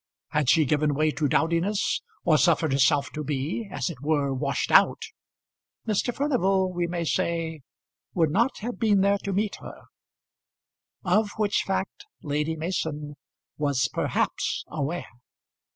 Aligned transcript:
Had 0.29 0.49
she 0.49 0.65
given 0.65 0.95
way 0.95 1.11
to 1.11 1.27
dowdiness, 1.27 2.01
or 2.23 2.39
suffered 2.39 2.71
herself 2.73 3.11
to 3.11 3.23
be, 3.23 3.67
as 3.71 3.87
it 3.87 4.01
were, 4.01 4.33
washed 4.33 4.71
out, 4.71 5.03
Mr. 5.87 6.11
Furnival, 6.11 6.73
we 6.73 6.87
may 6.87 7.03
say, 7.05 7.59
would 8.15 8.31
not 8.31 8.57
have 8.61 8.79
been 8.79 9.01
there 9.01 9.19
to 9.19 9.31
meet 9.31 9.57
her; 9.57 9.83
of 11.05 11.29
which 11.37 11.61
fact 11.67 12.07
Lady 12.23 12.55
Mason 12.55 13.15
was 13.59 13.87
perhaps 13.89 14.65
aware. 14.69 15.05